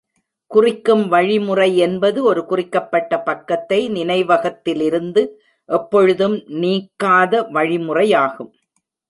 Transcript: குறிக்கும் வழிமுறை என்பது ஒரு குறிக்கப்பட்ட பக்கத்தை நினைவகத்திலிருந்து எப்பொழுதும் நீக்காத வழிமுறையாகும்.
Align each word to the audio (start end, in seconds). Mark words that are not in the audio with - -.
குறிக்கும் 0.51 1.03
வழிமுறை 1.07 1.67
என்பது 1.77 2.23
ஒரு 2.23 2.41
குறிக்கப்பட்ட 2.45 3.19
பக்கத்தை 3.19 3.79
நினைவகத்திலிருந்து 3.89 5.23
எப்பொழுதும் 5.69 6.35
நீக்காத 6.61 7.43
வழிமுறையாகும். 7.53 8.51